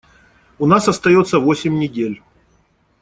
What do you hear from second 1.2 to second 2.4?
восемь недель.